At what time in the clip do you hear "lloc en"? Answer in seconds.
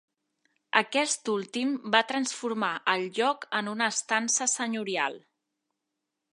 3.19-3.71